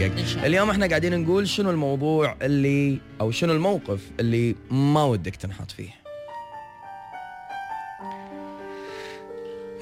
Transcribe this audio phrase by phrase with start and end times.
[0.00, 5.90] اليوم إحنا قاعدين نقول شنو الموضوع اللي أو شنو الموقف اللي ما ودك تنحط فيه.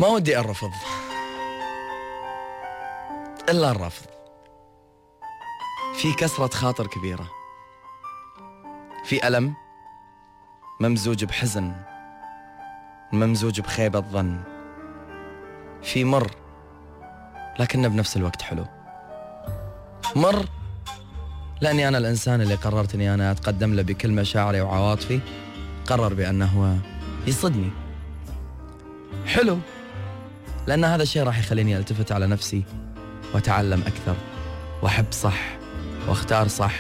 [0.01, 0.71] ما ودي الرفض
[3.49, 4.07] إلا الرفض.
[5.97, 7.31] في كسرة خاطر كبيرة.
[9.05, 9.55] في ألم
[10.81, 11.73] ممزوج بحزن
[13.13, 14.41] ممزوج بخيبة ظن
[15.83, 16.31] في مر
[17.59, 18.76] لكنه بنفس الوقت حلو.
[20.17, 20.47] مر.
[21.61, 25.21] لأني أنا الإنسان اللي قررت إني أنا أتقدم له بكل مشاعري وعواطفي
[25.87, 26.75] قرر بأنه هو
[27.27, 27.71] يصدني.
[29.27, 29.59] حلو.
[30.67, 32.65] لأن هذا الشيء راح يخليني ألتفت على نفسي
[33.35, 34.17] وأتعلم أكثر
[34.83, 35.59] وأحب صح
[36.09, 36.75] وأختار صح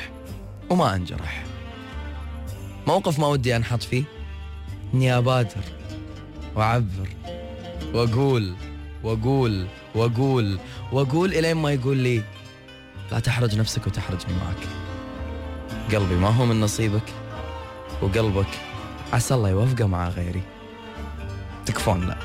[0.70, 1.44] وما أنجرح.
[2.86, 4.04] موقف ما ودي أنحط فيه
[4.94, 5.64] إني أبادر
[6.54, 7.08] وأعبر
[7.94, 8.54] وأقول
[9.04, 10.58] وأقول وأقول
[10.92, 12.22] وأقول إلين ما يقول لي
[13.12, 14.68] لا تحرج نفسك وتحرجني معك
[15.94, 17.12] قلبي ما هو من نصيبك
[18.02, 18.46] وقلبك
[19.12, 20.42] عسى الله يوفقه مع غيري.
[21.66, 22.16] تكفون لا.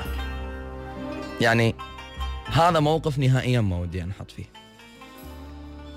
[1.41, 1.75] يعني
[2.45, 4.45] هذا موقف نهائيا ما ودي أنحط فيه.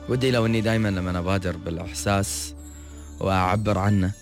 [0.08, 2.54] ودي لو إني دائما لما ابادر بالإحساس
[3.20, 4.12] وأعبر عنه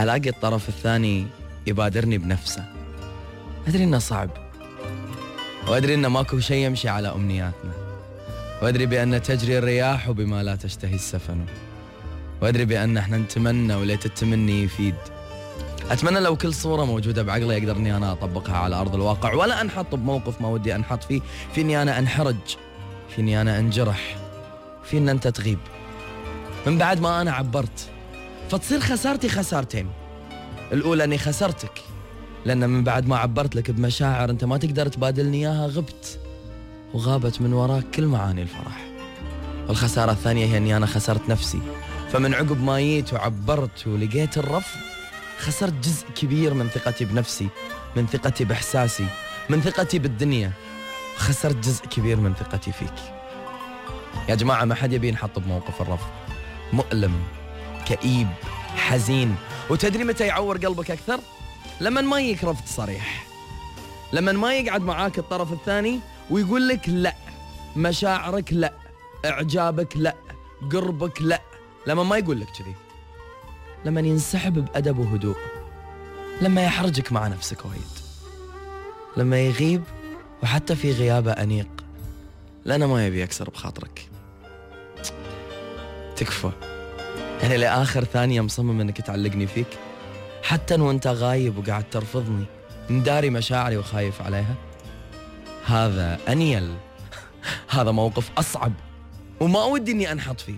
[0.00, 1.26] ألاقي الطرف الثاني
[1.66, 2.64] يبادرني بنفسه.
[3.66, 4.30] أدري إنه صعب
[5.68, 7.91] وأدري إنه ماكو شيء يمشي على أمنياتنا.
[8.62, 11.46] وادري بأن تجري الرياح بما لا تشتهي السفن.
[12.42, 14.94] وادري بأن إحنا نتمنى وليت التمني يفيد.
[15.90, 19.34] أتمنى لو كل صورة موجودة بعقلي أقدر إني أنا أطبقها على أرض الواقع.
[19.34, 21.20] ولا أنحط بموقف ما ودي أنحط فيه.
[21.54, 22.36] في اني أنا أنحرج.
[23.08, 24.16] في اني أنا أنجرح.
[24.84, 25.58] في ان أنت تغيب.
[26.66, 27.90] من بعد ما أنا عبرت.
[28.50, 29.88] فتصير خسارتي خسارتين.
[30.72, 31.82] الأولى أني خسرتك.
[32.44, 36.18] لأن من بعد ما عبرت لك بمشاعر أنت ما تقدر تبادلني إياها غبت.
[36.94, 38.86] وغابت من وراك كل معاني الفرح.
[39.68, 41.60] والخسارة الثانية هي أني أنا خسرت نفسي.
[42.12, 44.80] فمن عقب ما جيت وعبرت ولقيت الرفض
[45.38, 47.48] خسرت جزء كبير من ثقتي بنفسي
[47.96, 49.06] من ثقتي بإحساسي
[49.48, 50.52] من ثقتي بالدنيا.
[51.16, 52.94] خسرت جزء كبير من ثقتي فيك.
[54.28, 56.10] يا جماعة ما حد يبي ينحط بموقف الرفض.
[56.72, 57.12] مؤلم
[57.86, 58.28] كئيب
[58.76, 59.36] حزين.
[59.70, 61.20] وتدري متى يعور قلبك أكثر؟
[61.80, 63.26] لما ما يجيك رفض صريح.
[64.12, 66.00] لما ما يقعد معاك الطرف الثاني
[66.32, 67.14] ويقول لك لا
[67.76, 68.72] مشاعرك لا
[69.24, 70.14] إعجابك لا
[70.72, 71.42] قربك لا
[71.86, 72.74] لما ما يقول لك كذي.
[73.84, 75.36] لما ينسحب بأدب وهدوء
[76.40, 77.90] لما يحرجك مع نفسك وايد.
[79.16, 79.82] لما يغيب
[80.42, 81.68] وحتى في غيابه أنيق
[82.64, 84.08] لأنه ما يبي يكسر بخاطرك.
[86.16, 86.50] تكفى.
[87.42, 89.78] يعني لآخر ثانية مصمم إنك تعلقني فيك.
[90.42, 92.44] حتى وأنت غايب وقاعد ترفضني
[92.90, 94.54] مداري مشاعري وخايف عليها.
[95.66, 96.74] هذا أنيل.
[97.68, 98.72] هذا موقف أصعب.
[99.40, 100.56] وما ودي اني أنحط فيه.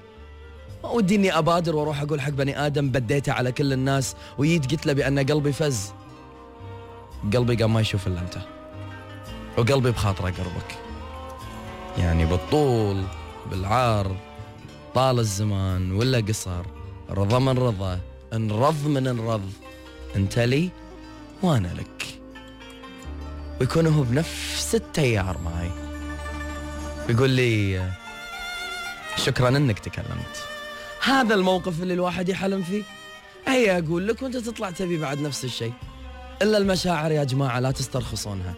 [0.85, 4.87] ما ودي اني أبادر وأروح أقول حق بني آدم بديته على كل الناس وجيت قلت
[4.87, 5.93] له بأن قلبي فز.
[7.35, 8.39] قلبي قام ما يشوف إلا أنت.
[9.59, 10.79] وقلبي بخاطره قربك.
[11.99, 13.03] يعني بالطول
[13.51, 14.17] بالعرض
[14.95, 16.65] طال الزمان ولا قصر
[17.11, 18.01] رضا من رضا
[18.33, 19.51] انرض من انرض
[20.17, 20.71] أنت لي
[21.43, 22.21] وأنا لك.
[23.61, 25.71] ويكون هو بنفس التيار معي
[27.09, 27.83] ويقول لي
[29.17, 30.45] شكرا إنك تكلمت.
[31.05, 32.83] هذا الموقف اللي الواحد يحلم فيه.
[33.49, 35.73] هيا أقول لك وأنت تطلع تبي بعد نفس الشيء.
[36.43, 38.55] إلا المشاعر يا جماعة لا تسترخصونها.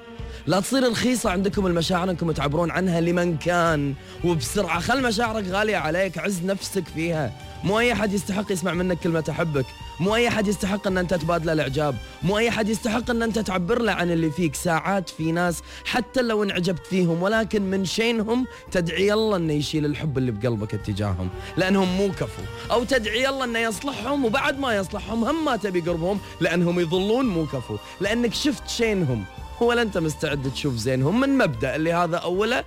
[0.47, 3.95] لا تصير رخيصة عندكم المشاعر أنكم تعبرون عنها لمن كان.
[4.25, 7.33] وبسرعة خل مشاعرك غالية عليك عز نفسك فيها.
[7.65, 9.67] مو أي أحد يستحق يسمع منك كلمة أحبك.
[10.01, 11.97] مو أي احد يستحق إن أنت تبادله الإعجاب.
[12.23, 14.55] مو أي احد يستحق إن أنت تعبر له عن اللي فيك.
[14.55, 20.19] ساعات في ناس حتى لو انعجبت فيهم ولكن من شينهم تدعي الله إنه يشيل الحب
[20.19, 21.29] اللي بقلبك اتجاههم.
[21.57, 22.43] لأنهم مو كفو.
[22.71, 27.47] أو تدعي الله إنه يصلحهم وبعد ما يصلحهم هم ما تبي قربهم لأنهم يظلون مو
[27.47, 27.77] كفو.
[28.01, 29.25] لأنك شفت شينهم.
[29.61, 31.21] ولا أنت مستعد تشوف زينهم.
[31.21, 32.65] من مبدأ اللي هذا أوله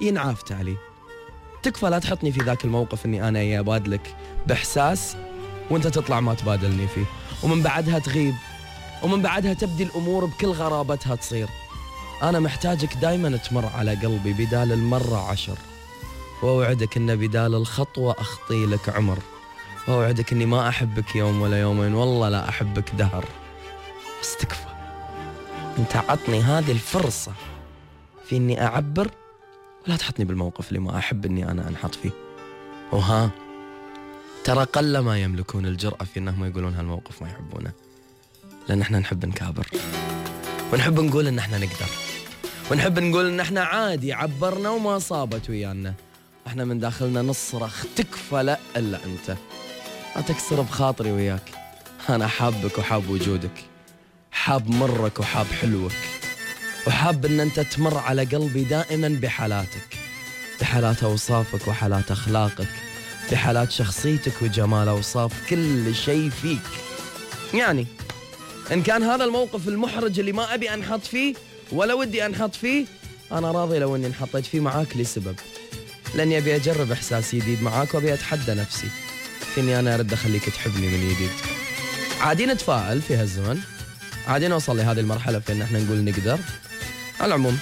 [0.00, 0.76] ينعافت عليه
[1.62, 4.14] تكفى لا تحطني في ذاك الموقف إني أنا يا بادلك
[4.46, 5.16] بإحساس
[5.70, 7.04] وانت تطلع ما تبادلني فيه.
[7.42, 8.34] ومن بعدها تغيب.
[9.02, 11.48] ومن بعدها تبدي الأمور بكل غرابتها تصير.
[12.22, 15.58] أنا محتاجك دايما تمر على قلبي بدال المرة عشر.
[16.42, 19.18] وأوعدك إن بدال الخطوة أخطي لك عمر.
[19.88, 21.94] وأوعدك إني ما أحبك يوم ولا يومين.
[21.94, 23.24] والله لا أحبك دهر.
[24.22, 24.68] بس تكفى
[25.78, 27.32] أنت عطني هذه الفرصة
[28.28, 29.10] في إني أعبر.
[29.86, 32.10] ولا تحطني بالموقف اللي ما أحب إني أنا أنحط فيه.
[32.92, 33.30] وها؟
[34.48, 37.72] ترى قل ما يملكون الجرأة في إنهم يقولون هالموقف ما يحبونه.
[38.68, 39.66] لأن إحنا نحب نكابر.
[40.72, 41.88] ونحب نقول إن إحنا نقدر.
[42.70, 45.94] ونحب نقول إن إحنا عادي عبرنا وما صابت ويانا.
[46.46, 49.36] إحنا من داخلنا نصرخ تكفى لا إلا أنت.
[50.16, 51.50] لا تكسر بخاطري وياك.
[52.08, 53.64] أنا حابك وحاب وجودك.
[54.30, 55.92] حاب مرك وحاب حلوك.
[56.86, 59.96] وحاب إن أنت تمر على قلبي دائما بحالاتك.
[60.60, 62.87] بحالات أوصافك وحالات أخلاقك.
[63.32, 66.58] بحالات شخصيتك وجمال اوصاف كل شيء فيك.
[67.54, 67.86] يعني
[68.72, 71.34] إن كان هذا الموقف المحرج اللي ما أبي أنحط فيه
[71.72, 72.86] ولا ودي أنحط فيه
[73.32, 75.36] أنا راضي لو إني انحطيت فيه معاك لسبب.
[76.14, 78.88] لأني أبي أجرب إحساس جديد معاك وأبي أتحدى نفسي.
[79.54, 81.30] في إني أنا ارد أخليك تحبني من جديد.
[82.20, 83.60] عادي نتفائل في هالزمن.
[84.26, 86.38] عادي نوصل لهذه المرحلة في ان إحنا نقول نقدر.
[87.20, 87.58] على العموم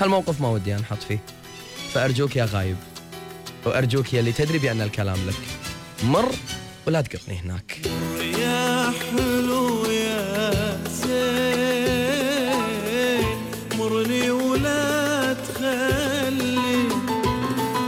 [0.00, 1.18] هالموقف ما ودي أنحط فيه.
[1.92, 2.76] فأرجوك يا غايب.
[3.66, 5.34] وأرجوك يا اللي تدري بأن الكلام لك
[6.04, 6.32] مر
[6.86, 7.78] ولا تقطني هناك.
[8.38, 12.60] يا حلو يا زين
[14.30, 16.88] ولا تخلي.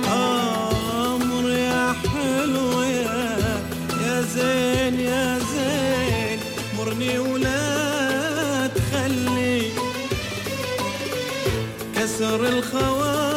[0.09, 3.39] آمر يا حلو يا
[4.07, 6.39] يا زين يا زين
[7.19, 9.63] ولا تخلي.
[11.97, 13.32] كسر الخواطر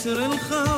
[0.00, 0.69] كسر الخواطر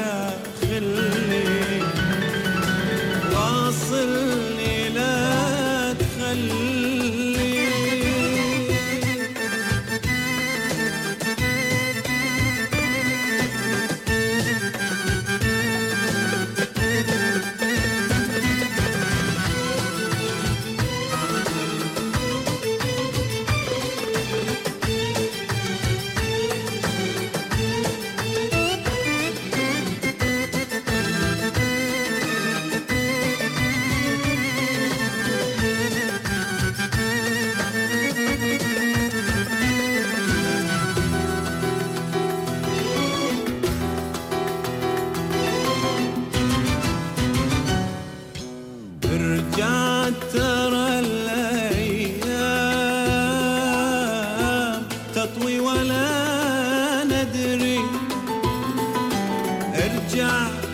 [60.17, 60.66] Yeah.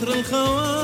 [0.00, 0.79] كسر الخواطر